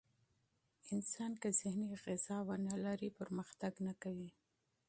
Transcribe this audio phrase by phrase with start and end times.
[0.93, 4.29] انسان که ذهني غذا ونه لري، پرمختګ نه کوي.